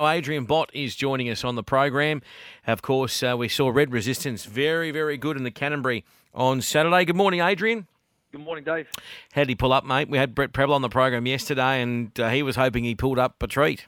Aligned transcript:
Adrian 0.00 0.44
Bott 0.44 0.70
is 0.74 0.94
joining 0.94 1.30
us 1.30 1.42
on 1.42 1.54
the 1.54 1.62
program. 1.62 2.20
Of 2.66 2.82
course, 2.82 3.22
uh, 3.22 3.34
we 3.38 3.48
saw 3.48 3.70
Red 3.70 3.92
Resistance 3.92 4.44
very, 4.44 4.90
very 4.90 5.16
good 5.16 5.38
in 5.38 5.42
the 5.44 5.50
Canterbury 5.50 6.04
on 6.34 6.60
Saturday. 6.60 7.06
Good 7.06 7.16
morning, 7.16 7.40
Adrian. 7.40 7.86
Good 8.30 8.42
morning, 8.42 8.64
Dave. 8.64 8.88
How 9.32 9.42
did 9.42 9.48
he 9.48 9.54
pull 9.54 9.72
up, 9.72 9.86
mate? 9.86 10.10
We 10.10 10.18
had 10.18 10.34
Brett 10.34 10.52
Prebble 10.52 10.74
on 10.74 10.82
the 10.82 10.90
program 10.90 11.26
yesterday, 11.26 11.80
and 11.80 12.18
uh, 12.20 12.28
he 12.28 12.42
was 12.42 12.56
hoping 12.56 12.84
he 12.84 12.94
pulled 12.94 13.18
up 13.18 13.42
a 13.42 13.46
treat. 13.46 13.86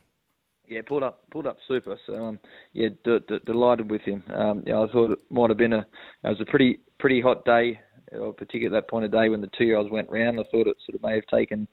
Yeah, 0.66 0.80
pulled 0.86 1.02
up, 1.02 1.30
pulled 1.30 1.46
up 1.46 1.58
super. 1.66 1.98
So 2.06 2.14
um, 2.14 2.38
yeah, 2.72 2.88
d- 3.04 3.18
d- 3.28 3.40
delighted 3.44 3.90
with 3.90 4.02
him. 4.02 4.22
Um, 4.34 4.62
yeah, 4.66 4.80
I 4.80 4.86
thought 4.90 5.10
it 5.10 5.18
might 5.30 5.50
have 5.50 5.58
been 5.58 5.74
a, 5.74 5.80
it 5.80 6.28
was 6.28 6.40
a 6.40 6.46
pretty, 6.46 6.78
pretty 6.98 7.20
hot 7.20 7.44
day, 7.44 7.80
particularly 8.10 8.66
at 8.66 8.72
that 8.72 8.88
point 8.88 9.04
of 9.04 9.12
day 9.12 9.28
when 9.28 9.42
the 9.42 9.50
two-year-olds 9.58 9.90
went 9.90 10.08
round. 10.08 10.40
I 10.40 10.44
thought 10.44 10.66
it 10.66 10.76
sort 10.86 10.94
of 10.94 11.02
may 11.02 11.16
have 11.16 11.26
taken 11.26 11.68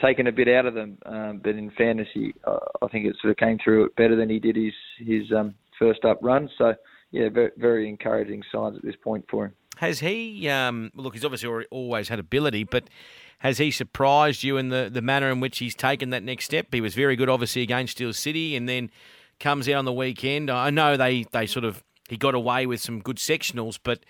taken 0.00 0.26
a 0.26 0.32
bit 0.32 0.48
out 0.48 0.66
of 0.66 0.74
them. 0.74 0.98
Um, 1.06 1.40
but 1.42 1.50
in 1.50 1.70
he, 2.14 2.34
uh, 2.44 2.58
I 2.82 2.88
think 2.88 3.06
it 3.06 3.16
sort 3.20 3.30
of 3.30 3.36
came 3.36 3.58
through 3.62 3.86
it 3.86 3.96
better 3.96 4.16
than 4.16 4.30
he 4.30 4.38
did 4.38 4.56
his 4.56 4.74
his 4.98 5.32
um, 5.32 5.54
first 5.78 6.04
up 6.04 6.18
run. 6.22 6.48
So 6.58 6.74
yeah, 7.10 7.28
very, 7.28 7.50
very 7.56 7.88
encouraging 7.88 8.42
signs 8.52 8.76
at 8.76 8.82
this 8.82 8.96
point 9.02 9.24
for 9.30 9.46
him. 9.46 9.54
Has 9.76 10.00
he? 10.00 10.48
Um, 10.48 10.90
look, 10.94 11.14
he's 11.14 11.24
obviously 11.24 11.64
always 11.70 12.08
had 12.08 12.18
ability, 12.18 12.64
but 12.64 12.90
has 13.38 13.58
he 13.58 13.70
surprised 13.70 14.42
you 14.42 14.56
in 14.56 14.70
the, 14.70 14.90
the 14.92 15.02
manner 15.02 15.30
in 15.30 15.38
which 15.38 15.58
he's 15.58 15.74
taken 15.74 16.10
that 16.10 16.24
next 16.24 16.46
step? 16.46 16.66
He 16.72 16.80
was 16.80 16.94
very 16.94 17.14
good, 17.14 17.28
obviously, 17.28 17.62
against 17.62 17.92
Steel 17.92 18.12
City, 18.12 18.56
and 18.56 18.68
then 18.68 18.90
comes 19.38 19.68
out 19.68 19.76
on 19.76 19.84
the 19.84 19.92
weekend. 19.92 20.50
I 20.50 20.70
know 20.70 20.96
they, 20.96 21.24
they 21.30 21.46
sort 21.46 21.64
of 21.64 21.84
he 22.08 22.16
got 22.16 22.34
away 22.34 22.66
with 22.66 22.80
some 22.80 22.98
good 23.00 23.18
sectionals, 23.18 23.78
but 23.80 24.00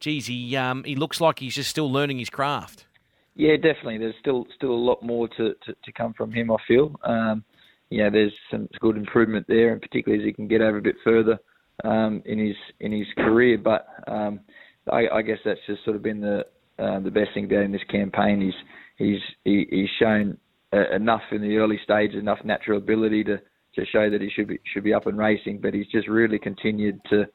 geez, 0.00 0.26
he 0.26 0.54
um, 0.56 0.84
he 0.84 0.94
looks 0.94 1.20
like 1.20 1.38
he's 1.38 1.54
just 1.54 1.70
still 1.70 1.90
learning 1.90 2.18
his 2.18 2.28
craft. 2.28 2.86
Yeah, 3.36 3.56
definitely. 3.56 3.98
There's 3.98 4.14
still 4.18 4.46
still 4.56 4.72
a 4.72 4.72
lot 4.72 5.02
more 5.02 5.28
to, 5.28 5.54
to, 5.54 5.74
to 5.84 5.92
come 5.92 6.14
from 6.14 6.32
him. 6.32 6.50
I 6.50 6.56
feel. 6.66 6.98
Um, 7.04 7.44
yeah, 7.90 8.08
there's 8.10 8.32
some 8.50 8.68
good 8.80 8.96
improvement 8.96 9.46
there, 9.46 9.72
and 9.72 9.80
particularly 9.80 10.24
as 10.24 10.26
he 10.26 10.32
can 10.32 10.48
get 10.48 10.62
over 10.62 10.78
a 10.78 10.82
bit 10.82 10.96
further 11.04 11.38
um, 11.84 12.22
in 12.24 12.38
his 12.38 12.56
in 12.80 12.92
his 12.92 13.06
career. 13.16 13.58
But 13.58 13.86
um, 14.08 14.40
I, 14.90 15.06
I 15.08 15.22
guess 15.22 15.38
that's 15.44 15.60
just 15.66 15.84
sort 15.84 15.96
of 15.96 16.02
been 16.02 16.20
the 16.20 16.46
uh, 16.78 17.00
the 17.00 17.10
best 17.10 17.34
thing 17.34 17.44
about 17.44 17.64
him 17.64 17.72
this 17.72 17.84
campaign. 17.90 18.40
He's 18.40 18.54
he's 18.96 19.20
he, 19.44 19.66
he's 19.70 19.90
shown 19.98 20.38
uh, 20.72 20.90
enough 20.94 21.22
in 21.30 21.42
the 21.42 21.58
early 21.58 21.78
stages, 21.84 22.18
enough 22.18 22.42
natural 22.42 22.78
ability 22.78 23.22
to 23.24 23.38
to 23.74 23.84
show 23.84 24.08
that 24.08 24.22
he 24.22 24.30
should 24.30 24.48
be 24.48 24.58
should 24.64 24.84
be 24.84 24.94
up 24.94 25.06
and 25.06 25.18
racing. 25.18 25.60
But 25.60 25.74
he's 25.74 25.88
just 25.88 26.08
really 26.08 26.38
continued 26.38 27.00
to 27.10 27.26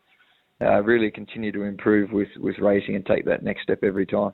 uh, 0.62 0.82
really 0.82 1.12
continue 1.12 1.52
to 1.52 1.62
improve 1.62 2.12
with 2.12 2.30
with 2.38 2.58
racing 2.58 2.96
and 2.96 3.06
take 3.06 3.26
that 3.26 3.44
next 3.44 3.62
step 3.62 3.84
every 3.84 4.08
time. 4.08 4.34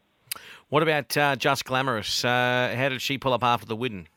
What 0.69 0.83
about 0.83 1.15
uh, 1.15 1.35
Just 1.37 1.65
Glamorous? 1.65 2.25
Uh, 2.25 2.73
how 2.75 2.89
did 2.89 3.01
she 3.01 3.17
pull 3.17 3.33
up 3.33 3.43
after 3.43 3.65
the 3.65 3.77
Widden? 3.77 4.07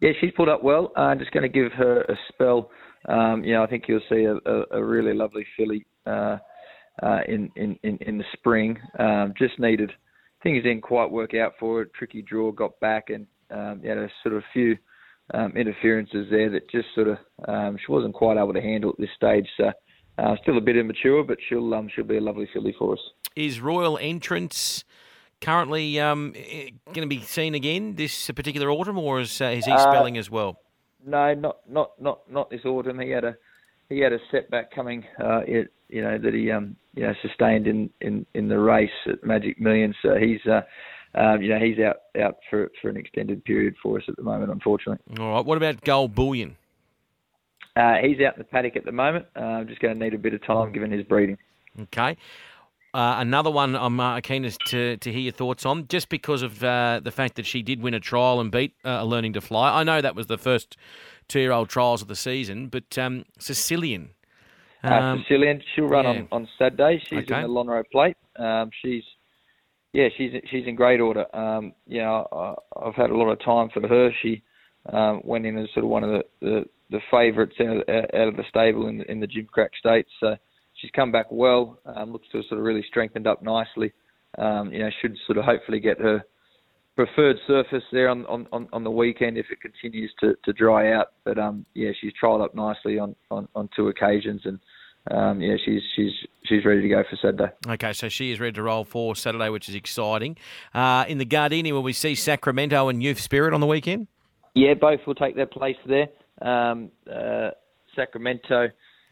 Yeah, 0.00 0.10
she's 0.20 0.32
pulled 0.36 0.48
up 0.48 0.64
well. 0.64 0.92
I'm 0.96 1.18
just 1.18 1.30
going 1.30 1.44
to 1.44 1.48
give 1.48 1.72
her 1.72 2.02
a 2.02 2.16
spell. 2.28 2.70
Um, 3.08 3.44
you 3.44 3.52
know, 3.52 3.62
I 3.62 3.66
think 3.68 3.84
you'll 3.86 4.00
see 4.08 4.24
a, 4.24 4.34
a, 4.34 4.64
a 4.72 4.84
really 4.84 5.14
lovely 5.14 5.46
filly 5.56 5.86
uh, 6.06 6.38
uh, 7.02 7.20
in, 7.28 7.50
in, 7.54 7.78
in, 7.84 7.98
in 8.00 8.18
the 8.18 8.24
spring. 8.32 8.78
Um, 8.98 9.34
just 9.38 9.58
needed 9.58 9.92
things 10.44 10.62
didn't 10.62 10.82
quite 10.82 11.10
work 11.10 11.34
out 11.34 11.54
for 11.58 11.78
her. 11.78 11.84
Tricky 11.96 12.22
draw, 12.22 12.52
got 12.52 12.78
back, 12.80 13.10
and 13.10 13.26
um, 13.50 13.80
had 13.82 13.98
a 13.98 14.08
sort 14.22 14.36
of 14.36 14.44
few 14.52 14.76
um, 15.32 15.56
interferences 15.56 16.26
there 16.30 16.50
that 16.50 16.70
just 16.70 16.86
sort 16.94 17.08
of 17.08 17.18
um, 17.48 17.76
she 17.78 17.90
wasn't 17.90 18.14
quite 18.14 18.36
able 18.36 18.52
to 18.52 18.60
handle 18.60 18.90
at 18.90 18.98
this 18.98 19.10
stage. 19.16 19.48
So 19.56 19.72
uh, 20.18 20.36
still 20.42 20.58
a 20.58 20.60
bit 20.60 20.76
immature, 20.76 21.24
but 21.24 21.38
she'll 21.48 21.72
um, 21.74 21.88
she'll 21.94 22.04
be 22.04 22.18
a 22.18 22.20
lovely 22.20 22.48
filly 22.52 22.74
for 22.78 22.92
us. 22.92 23.00
Is 23.34 23.60
Royal 23.60 23.98
Entrance 23.98 24.84
currently 25.44 26.00
um, 26.00 26.32
going 26.32 27.02
to 27.02 27.06
be 27.06 27.20
seen 27.20 27.54
again 27.54 27.94
this 27.94 28.30
particular 28.30 28.70
autumn, 28.70 28.98
or 28.98 29.20
is, 29.20 29.40
uh, 29.40 29.46
is 29.46 29.66
he 29.66 29.72
uh, 29.72 29.78
spelling 29.78 30.16
as 30.16 30.30
well? 30.30 30.58
No, 31.06 31.34
not 31.34 31.58
not 31.68 32.00
not 32.00 32.30
not 32.30 32.50
this 32.50 32.64
autumn. 32.64 32.98
He 32.98 33.10
had 33.10 33.24
a 33.24 33.36
he 33.88 34.00
had 34.00 34.12
a 34.12 34.18
setback 34.30 34.74
coming. 34.74 35.04
Uh, 35.22 35.40
it, 35.46 35.72
you 35.88 36.02
know 36.02 36.18
that 36.18 36.32
he 36.32 36.50
um, 36.50 36.76
you 36.94 37.02
know 37.02 37.12
sustained 37.20 37.66
in, 37.66 37.90
in, 38.00 38.24
in 38.34 38.48
the 38.48 38.58
race 38.58 38.90
at 39.06 39.22
Magic 39.22 39.60
Millions. 39.60 39.94
So 40.02 40.16
he's 40.16 40.40
uh, 40.46 40.62
um, 41.14 41.42
you 41.42 41.50
know 41.50 41.58
he's 41.58 41.78
out 41.78 41.96
out 42.20 42.36
for 42.48 42.70
for 42.80 42.88
an 42.88 42.96
extended 42.96 43.44
period 43.44 43.74
for 43.82 43.98
us 43.98 44.04
at 44.08 44.16
the 44.16 44.22
moment, 44.22 44.50
unfortunately. 44.50 44.98
All 45.22 45.34
right. 45.34 45.44
What 45.44 45.58
about 45.58 45.82
Gold 45.82 46.14
Bullion? 46.14 46.56
Uh, 47.76 47.96
he's 48.02 48.20
out 48.20 48.34
in 48.34 48.38
the 48.38 48.44
paddock 48.44 48.76
at 48.76 48.84
the 48.84 48.92
moment. 48.92 49.26
Uh, 49.34 49.64
just 49.64 49.80
going 49.80 49.92
to 49.92 50.02
need 50.02 50.14
a 50.14 50.18
bit 50.18 50.32
of 50.32 50.44
time 50.46 50.72
given 50.72 50.90
his 50.92 51.04
breeding. 51.04 51.36
Okay. 51.82 52.16
Uh, 52.94 53.16
another 53.18 53.50
one 53.50 53.74
I'm 53.74 53.98
uh, 53.98 54.20
keen 54.20 54.48
to, 54.66 54.96
to 54.96 55.12
hear 55.12 55.20
your 55.20 55.32
thoughts 55.32 55.66
on, 55.66 55.88
just 55.88 56.08
because 56.08 56.42
of 56.42 56.62
uh, 56.62 57.00
the 57.02 57.10
fact 57.10 57.34
that 57.34 57.44
she 57.44 57.60
did 57.60 57.82
win 57.82 57.92
a 57.92 57.98
trial 57.98 58.38
and 58.38 58.52
beat 58.52 58.72
uh, 58.84 59.02
Learning 59.02 59.32
to 59.32 59.40
Fly. 59.40 59.80
I 59.80 59.82
know 59.82 60.00
that 60.00 60.14
was 60.14 60.28
the 60.28 60.38
first 60.38 60.76
two-year-old 61.26 61.68
trials 61.68 62.02
of 62.02 62.08
the 62.08 62.14
season, 62.14 62.68
but 62.68 62.96
um, 62.96 63.24
Sicilian. 63.40 64.10
Uh, 64.84 64.94
um, 64.94 65.24
Sicilian, 65.26 65.60
she'll 65.74 65.88
run 65.88 66.04
yeah. 66.04 66.10
on, 66.10 66.28
on 66.30 66.48
Saturday. 66.56 67.02
She's 67.08 67.24
okay. 67.24 67.34
in 67.34 67.42
the 67.42 67.48
Lonhro 67.48 67.82
Plate. 67.90 68.16
Um, 68.38 68.70
she's 68.80 69.02
yeah, 69.92 70.08
she's 70.16 70.30
she's 70.48 70.66
in 70.66 70.76
great 70.76 71.00
order. 71.00 71.24
Um, 71.34 71.72
yeah, 71.88 72.22
I, 72.32 72.54
have 72.84 72.94
had 72.94 73.10
a 73.10 73.16
lot 73.16 73.30
of 73.30 73.40
time 73.44 73.70
for 73.74 73.86
her. 73.88 74.10
She 74.22 74.42
um, 74.92 75.20
went 75.24 75.46
in 75.46 75.58
as 75.58 75.68
sort 75.74 75.84
of 75.84 75.90
one 75.90 76.04
of 76.04 76.10
the 76.10 76.22
the, 76.40 76.64
the 76.90 77.00
favourites 77.10 77.56
out, 77.60 77.88
out, 77.88 78.28
of 78.28 78.36
the 78.36 78.44
stable 78.48 78.86
in 78.86 78.98
the, 78.98 79.10
in 79.10 79.18
the 79.18 79.26
Gimcrack 79.26 79.70
Stakes. 79.80 80.10
So 80.20 80.36
she's 80.84 80.90
come 80.94 81.10
back 81.10 81.26
well. 81.30 81.78
Um, 81.86 82.12
looks 82.12 82.28
to 82.32 82.38
have 82.38 82.46
sort 82.48 82.58
of 82.58 82.64
really 82.64 82.84
strengthened 82.86 83.26
up 83.26 83.42
nicely. 83.42 83.92
Um, 84.36 84.72
you 84.72 84.80
know, 84.80 84.90
should 85.00 85.16
sort 85.26 85.38
of 85.38 85.44
hopefully 85.44 85.80
get 85.80 85.98
her 85.98 86.22
preferred 86.96 87.36
surface 87.46 87.82
there 87.90 88.08
on, 88.08 88.24
on, 88.26 88.68
on 88.72 88.84
the 88.84 88.90
weekend 88.90 89.38
if 89.38 89.46
it 89.50 89.60
continues 89.60 90.12
to, 90.20 90.34
to 90.44 90.52
dry 90.52 90.92
out. 90.92 91.08
But 91.24 91.38
um, 91.38 91.64
yeah, 91.74 91.90
she's 92.00 92.12
trialled 92.22 92.44
up 92.44 92.54
nicely 92.54 92.98
on, 92.98 93.16
on, 93.30 93.48
on 93.54 93.68
two 93.74 93.88
occasions, 93.88 94.42
and 94.44 94.58
um, 95.10 95.40
yeah, 95.40 95.56
she's 95.64 95.82
she's 95.96 96.12
she's 96.44 96.64
ready 96.64 96.82
to 96.82 96.88
go 96.88 97.02
for 97.08 97.16
Saturday. 97.16 97.52
Okay, 97.66 97.92
so 97.92 98.08
she 98.08 98.32
is 98.32 98.40
ready 98.40 98.52
to 98.52 98.62
roll 98.62 98.84
for 98.84 99.16
Saturday, 99.16 99.48
which 99.48 99.68
is 99.68 99.74
exciting. 99.74 100.36
Uh, 100.74 101.04
in 101.08 101.18
the 101.18 101.26
Gardini, 101.26 101.72
will 101.72 101.82
we 101.82 101.92
see 101.92 102.14
Sacramento 102.14 102.88
and 102.88 103.02
Youth 103.02 103.20
Spirit 103.20 103.54
on 103.54 103.60
the 103.60 103.66
weekend? 103.66 104.08
Yeah, 104.54 104.74
both 104.74 105.00
will 105.06 105.14
take 105.14 105.36
their 105.36 105.46
place 105.46 105.76
there. 105.86 106.08
Um, 106.40 106.90
uh, 107.10 107.50
Sacramento 107.96 108.68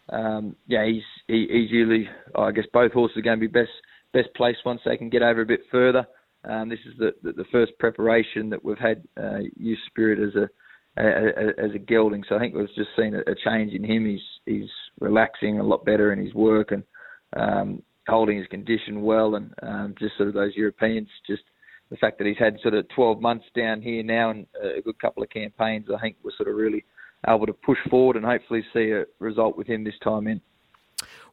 um, 0.08 0.56
yeah, 0.66 0.84
he's 0.86 1.02
he, 1.28 1.46
he's 1.50 1.70
usually 1.70 2.08
I 2.34 2.50
guess 2.52 2.64
both 2.72 2.92
horses 2.92 3.16
are 3.18 3.22
going 3.22 3.38
to 3.38 3.48
be 3.48 3.52
best 3.52 3.70
best 4.12 4.28
placed 4.36 4.60
once 4.64 4.80
they 4.84 4.96
can 4.96 5.08
get 5.08 5.22
over 5.22 5.42
a 5.42 5.46
bit 5.46 5.60
further. 5.70 6.06
Um, 6.44 6.68
this 6.68 6.80
is 6.86 6.94
the, 6.98 7.12
the, 7.22 7.32
the 7.32 7.44
first 7.52 7.72
preparation 7.78 8.50
that 8.50 8.64
we've 8.64 8.78
had 8.78 9.04
uh, 9.16 9.38
Youth 9.56 9.78
Spirit 9.86 10.18
as 10.18 10.34
a, 10.34 10.48
a, 11.00 11.64
as 11.64 11.70
a 11.74 11.78
gelding. 11.78 12.24
So 12.28 12.34
I 12.34 12.40
think 12.40 12.54
we've 12.54 12.66
just 12.74 12.90
seen 12.96 13.14
a, 13.14 13.20
a, 13.30 13.34
change 13.44 13.72
in 13.74 13.84
him. 13.84 14.06
He's 14.06 14.20
he's 14.44 14.70
relaxing 15.00 15.60
a 15.60 15.62
lot 15.62 15.84
better 15.84 16.12
in 16.12 16.24
his 16.24 16.34
work 16.34 16.72
and 16.72 16.82
um, 17.36 17.82
holding 18.08 18.38
his 18.38 18.48
condition 18.48 19.02
well, 19.02 19.36
and 19.36 19.54
um, 19.62 19.94
just 19.98 20.16
sort 20.16 20.28
of 20.28 20.34
those 20.34 20.56
Europeans. 20.56 21.08
Just 21.26 21.42
the 21.90 21.96
fact 21.96 22.19
that 22.19 22.26
he's 22.26 22.38
had 22.38 22.58
sort 22.62 22.74
of 22.74 22.88
12 22.88 23.20
months 23.20 23.44
down 23.54 23.80
here 23.80 24.02
now 24.02 24.30
and 24.30 24.46
a 24.62 24.80
good 24.80 24.98
couple 24.98 25.22
of 25.22 25.30
campaigns, 25.30 25.86
I 25.94 26.00
think, 26.00 26.16
was 26.24 26.34
sort 26.36 26.48
of 26.48 26.56
really 26.56 26.84
able 27.26 27.46
to 27.46 27.52
push 27.52 27.78
forward 27.88 28.16
and 28.16 28.24
hopefully 28.24 28.64
see 28.72 28.90
a 28.90 29.04
result 29.18 29.56
with 29.56 29.66
him 29.66 29.84
this 29.84 29.98
time 30.02 30.26
in. 30.26 30.40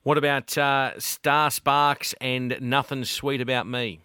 What 0.04 0.18
about 0.18 0.58
uh, 0.58 1.00
Star 1.00 1.52
Sparks 1.52 2.14
and 2.22 2.58
Nothing 2.62 3.04
Sweet 3.04 3.42
About 3.42 3.68
Me? 3.68 4.00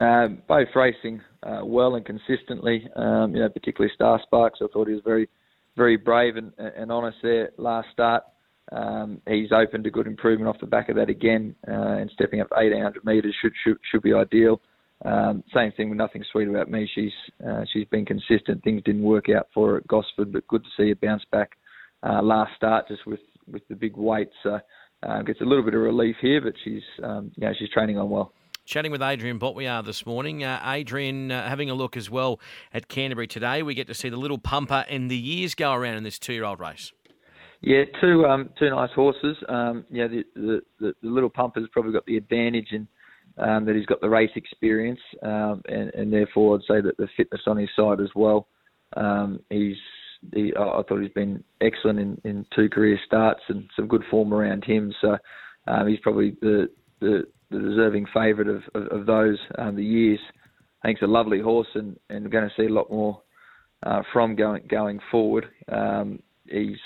Uh, 0.00 0.28
both 0.48 0.68
racing 0.74 1.20
uh, 1.42 1.60
well 1.64 1.94
and 1.96 2.04
consistently. 2.04 2.88
Um, 2.96 3.34
you 3.34 3.40
know, 3.40 3.48
particularly 3.48 3.92
Star 3.94 4.20
Sparks. 4.22 4.60
I 4.62 4.66
thought 4.72 4.88
he 4.88 4.94
was 4.94 5.02
very, 5.04 5.28
very 5.76 5.96
brave 5.96 6.36
and, 6.36 6.52
and 6.58 6.90
honest 6.90 7.18
there 7.22 7.50
last 7.56 7.88
start. 7.92 8.24
Um, 8.70 9.20
he's 9.28 9.52
opened 9.52 9.86
a 9.86 9.90
good 9.90 10.06
improvement 10.06 10.48
off 10.48 10.60
the 10.60 10.66
back 10.66 10.88
of 10.88 10.96
that 10.96 11.10
again, 11.10 11.54
uh, 11.68 11.98
and 11.98 12.10
stepping 12.14 12.40
up 12.40 12.50
1800 12.52 13.04
metres 13.04 13.34
should, 13.42 13.52
should 13.64 13.76
should 13.90 14.02
be 14.02 14.14
ideal. 14.14 14.60
Um, 15.04 15.42
same 15.54 15.72
thing 15.72 15.88
with 15.88 15.98
nothing 15.98 16.24
sweet 16.30 16.48
about 16.48 16.70
me. 16.70 16.88
She's 16.94 17.12
uh, 17.46 17.64
she's 17.72 17.86
been 17.86 18.04
consistent. 18.04 18.62
Things 18.62 18.82
didn't 18.84 19.02
work 19.02 19.26
out 19.28 19.48
for 19.52 19.70
her 19.70 19.76
at 19.78 19.86
Gosford, 19.88 20.32
but 20.32 20.46
good 20.46 20.62
to 20.62 20.70
see 20.76 20.90
her 20.90 20.94
bounce 20.94 21.24
back 21.32 21.50
uh, 22.02 22.22
last 22.22 22.52
start 22.56 22.88
just 22.88 23.06
with 23.06 23.20
with 23.50 23.66
the 23.68 23.74
big 23.74 23.96
weight. 23.96 24.28
So 24.42 24.60
uh, 25.02 25.22
gets 25.22 25.40
a 25.40 25.44
little 25.44 25.64
bit 25.64 25.74
of 25.74 25.80
relief 25.80 26.16
here, 26.20 26.40
but 26.40 26.54
she's 26.62 26.82
um, 27.02 27.32
you 27.36 27.46
know, 27.46 27.52
she's 27.58 27.70
training 27.70 27.98
on 27.98 28.10
well. 28.10 28.32
Chatting 28.64 28.92
with 28.92 29.02
Adrian 29.02 29.38
Bott, 29.38 29.56
we 29.56 29.66
are 29.66 29.82
this 29.82 30.06
morning. 30.06 30.44
Uh, 30.44 30.60
Adrian, 30.64 31.32
uh, 31.32 31.48
having 31.48 31.68
a 31.68 31.74
look 31.74 31.96
as 31.96 32.08
well 32.08 32.38
at 32.72 32.86
Canterbury 32.86 33.26
today, 33.26 33.64
we 33.64 33.74
get 33.74 33.88
to 33.88 33.94
see 33.94 34.08
the 34.08 34.16
little 34.16 34.38
pumper 34.38 34.84
and 34.88 35.10
the 35.10 35.16
years 35.16 35.56
go 35.56 35.72
around 35.72 35.96
in 35.96 36.04
this 36.04 36.16
two-year-old 36.16 36.60
race. 36.60 36.92
Yeah, 37.60 37.82
two 38.00 38.24
um, 38.24 38.50
two 38.58 38.70
nice 38.70 38.90
horses. 38.94 39.36
Um, 39.48 39.84
yeah, 39.90 40.06
the, 40.06 40.24
the, 40.36 40.60
the, 40.78 40.94
the 41.02 41.08
little 41.08 41.28
pumper's 41.28 41.68
probably 41.72 41.92
got 41.92 42.06
the 42.06 42.16
advantage 42.16 42.68
in 42.70 42.86
um, 43.38 43.64
that 43.64 43.76
he's 43.76 43.86
got 43.86 44.00
the 44.00 44.08
race 44.08 44.30
experience, 44.36 45.00
um, 45.22 45.62
and, 45.68 45.92
and, 45.94 46.12
therefore 46.12 46.56
I'd 46.56 46.62
say 46.62 46.80
that 46.80 46.96
the 46.98 47.08
fitness 47.16 47.42
on 47.46 47.56
his 47.56 47.70
side 47.76 48.00
as 48.00 48.10
well. 48.14 48.46
Um, 48.96 49.40
he's 49.48 49.76
he, 50.34 50.52
I 50.56 50.82
thought 50.82 51.00
he's 51.00 51.12
been 51.12 51.42
excellent 51.60 51.98
in, 51.98 52.20
in 52.24 52.46
two 52.54 52.68
career 52.68 52.98
starts 53.04 53.40
and 53.48 53.68
some 53.74 53.88
good 53.88 54.04
form 54.10 54.32
around 54.32 54.64
him. 54.64 54.94
So 55.00 55.18
um, 55.66 55.88
he's 55.88 55.98
probably 56.00 56.36
the, 56.40 56.68
the, 57.00 57.24
the 57.50 57.58
deserving 57.58 58.06
favourite 58.14 58.48
of, 58.48 58.62
of, 58.74 59.00
of, 59.00 59.06
those 59.06 59.38
um, 59.58 59.76
the 59.76 59.84
years. 59.84 60.20
I 60.82 60.88
think 60.88 60.98
he's 60.98 61.08
a 61.08 61.10
lovely 61.10 61.40
horse, 61.40 61.68
and, 61.74 61.98
and 62.08 62.24
we're 62.24 62.30
going 62.30 62.48
to 62.48 62.54
see 62.56 62.66
a 62.66 62.72
lot 62.72 62.90
more 62.90 63.20
uh, 63.82 64.02
from 64.12 64.36
going 64.36 64.64
going 64.68 65.00
forward. 65.10 65.46
Um, 65.70 66.20
he's 66.48 66.78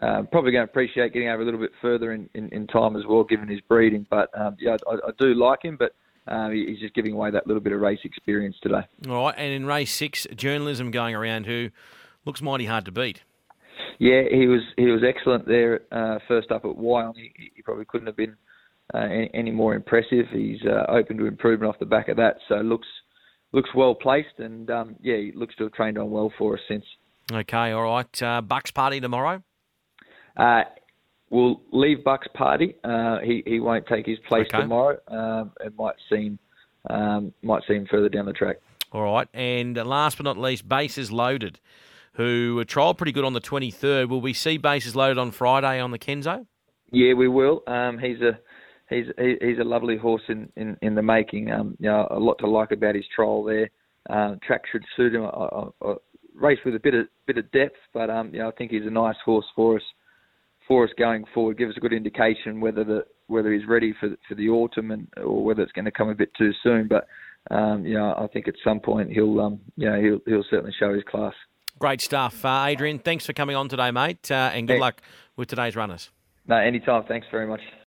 uh, 0.00 0.22
probably 0.30 0.52
going 0.52 0.66
to 0.66 0.70
appreciate 0.70 1.12
getting 1.12 1.28
over 1.28 1.42
a 1.42 1.44
little 1.44 1.60
bit 1.60 1.72
further 1.82 2.12
in, 2.12 2.28
in, 2.34 2.48
in 2.48 2.66
time 2.66 2.96
as 2.96 3.02
well, 3.06 3.24
given 3.24 3.48
his 3.48 3.60
breeding. 3.60 4.06
But 4.08 4.30
um, 4.38 4.56
yeah, 4.58 4.76
I, 4.88 4.94
I, 4.94 5.10
do 5.18 5.34
like 5.34 5.62
him, 5.62 5.76
but 5.76 5.94
uh, 6.26 6.48
he's 6.48 6.80
just 6.80 6.94
giving 6.94 7.12
away 7.12 7.30
that 7.30 7.46
little 7.46 7.62
bit 7.62 7.72
of 7.72 7.80
race 7.80 8.00
experience 8.04 8.56
today. 8.62 8.86
All 9.08 9.26
right, 9.26 9.34
and 9.36 9.52
in 9.52 9.66
race 9.66 9.92
six, 9.92 10.26
journalism 10.34 10.90
going 10.90 11.14
around 11.14 11.46
who 11.46 11.70
looks 12.24 12.40
mighty 12.40 12.64
hard 12.64 12.86
to 12.86 12.92
beat. 12.92 13.22
Yeah, 13.98 14.22
he 14.30 14.46
was 14.46 14.62
he 14.76 14.86
was 14.86 15.02
excellent 15.06 15.46
there. 15.46 15.82
Uh, 15.92 16.18
first 16.26 16.50
up 16.50 16.64
at 16.64 16.70
Wyong, 16.70 17.14
he, 17.16 17.52
he 17.54 17.62
probably 17.62 17.84
couldn't 17.84 18.06
have 18.06 18.16
been 18.16 18.36
uh, 18.94 18.98
any, 18.98 19.30
any, 19.34 19.50
more 19.50 19.74
impressive. 19.74 20.26
He's 20.32 20.60
uh, 20.64 20.90
open 20.90 21.18
to 21.18 21.26
improvement 21.26 21.68
off 21.68 21.78
the 21.78 21.86
back 21.86 22.08
of 22.08 22.16
that, 22.16 22.36
so 22.48 22.56
looks 22.56 22.88
looks 23.52 23.70
well 23.74 23.94
placed, 23.94 24.38
and 24.38 24.70
um, 24.70 24.96
yeah, 25.02 25.16
he 25.16 25.32
looks 25.34 25.54
to 25.56 25.64
have 25.64 25.72
trained 25.72 25.98
on 25.98 26.10
well 26.10 26.32
for 26.38 26.54
us 26.54 26.60
since. 26.66 26.84
Okay, 27.30 27.72
all 27.72 27.84
right. 27.84 28.22
Uh, 28.22 28.40
Bucks 28.40 28.70
party 28.70 29.00
tomorrow. 29.00 29.42
Uh, 30.36 30.62
we'll 31.30 31.60
leave 31.72 32.04
Bucks 32.04 32.28
party. 32.34 32.76
Uh, 32.84 33.18
he 33.18 33.42
he 33.46 33.60
won't 33.60 33.86
take 33.86 34.06
his 34.06 34.18
place 34.28 34.46
okay. 34.52 34.62
tomorrow. 34.62 34.98
Um, 35.08 35.52
it 35.60 35.74
might 35.76 35.96
seem 36.10 36.38
um, 36.88 37.32
might 37.42 37.62
seem 37.66 37.86
further 37.90 38.08
down 38.08 38.26
the 38.26 38.32
track. 38.32 38.56
All 38.92 39.02
right, 39.02 39.28
and 39.32 39.76
last 39.76 40.18
but 40.18 40.24
not 40.24 40.36
least, 40.36 40.68
bases 40.68 41.10
loaded, 41.10 41.58
who 42.14 42.54
were 42.56 42.64
trialled 42.64 42.98
pretty 42.98 43.12
good 43.12 43.24
on 43.24 43.32
the 43.32 43.40
twenty 43.40 43.70
third. 43.70 44.10
Will 44.10 44.20
we 44.20 44.32
see 44.32 44.58
bases 44.58 44.94
loaded 44.94 45.18
on 45.18 45.30
Friday 45.30 45.80
on 45.80 45.90
the 45.90 45.98
Kenzo? 45.98 46.46
Yeah, 46.90 47.14
we 47.14 47.28
will. 47.28 47.62
Um, 47.66 47.98
he's 47.98 48.20
a 48.20 48.38
he's 48.90 49.06
he's 49.16 49.58
a 49.58 49.64
lovely 49.64 49.96
horse 49.96 50.22
in, 50.28 50.50
in, 50.56 50.76
in 50.82 50.94
the 50.94 51.02
making. 51.02 51.50
Um, 51.50 51.76
you 51.80 51.88
know, 51.88 52.06
a 52.10 52.18
lot 52.18 52.38
to 52.40 52.46
like 52.46 52.70
about 52.70 52.94
his 52.94 53.04
trial 53.14 53.44
there. 53.44 53.70
Uh, 54.10 54.34
track 54.46 54.62
should 54.70 54.84
suit 54.96 55.14
him. 55.14 55.22
A, 55.22 55.68
a, 55.82 55.94
race 56.34 56.58
with 56.64 56.74
a 56.74 56.80
bit 56.80 56.94
of 56.94 57.06
bit 57.26 57.38
of 57.38 57.50
depth, 57.52 57.76
but 57.94 58.10
um, 58.10 58.32
you 58.32 58.40
know, 58.40 58.48
I 58.48 58.52
think 58.52 58.70
he's 58.70 58.86
a 58.86 58.90
nice 58.90 59.16
horse 59.24 59.46
for 59.54 59.76
us 59.76 59.82
for 60.66 60.84
us 60.84 60.90
going 60.98 61.24
forward. 61.34 61.58
Give 61.58 61.68
us 61.68 61.76
a 61.76 61.80
good 61.80 61.92
indication 61.92 62.60
whether 62.60 62.84
the 62.84 63.04
whether 63.26 63.52
he's 63.52 63.66
ready 63.66 63.94
for 63.98 64.10
for 64.28 64.34
the 64.34 64.48
autumn 64.48 64.90
and 64.90 65.08
or 65.16 65.44
whether 65.44 65.62
it's 65.62 65.72
going 65.72 65.84
to 65.84 65.90
come 65.90 66.08
a 66.08 66.14
bit 66.14 66.30
too 66.36 66.52
soon. 66.62 66.88
But 66.88 67.06
um, 67.50 67.84
you 67.84 67.94
know, 67.94 68.14
I 68.16 68.26
think 68.28 68.48
at 68.48 68.54
some 68.62 68.80
point 68.80 69.10
he'll 69.10 69.40
um, 69.40 69.60
you 69.76 69.88
know 69.88 70.00
he'll 70.00 70.20
he'll 70.26 70.44
certainly 70.48 70.74
show 70.78 70.94
his 70.94 71.04
class. 71.04 71.34
Great 71.78 72.00
stuff, 72.00 72.44
uh, 72.44 72.66
Adrian. 72.68 72.98
Thanks 72.98 73.26
for 73.26 73.32
coming 73.32 73.56
on 73.56 73.68
today, 73.68 73.90
mate, 73.90 74.30
uh, 74.30 74.50
and 74.54 74.68
good 74.68 74.78
luck 74.78 75.00
with 75.36 75.48
today's 75.48 75.74
runners. 75.74 76.10
No, 76.46 76.56
anytime. 76.56 77.04
Thanks 77.04 77.26
very 77.30 77.46
much. 77.46 77.60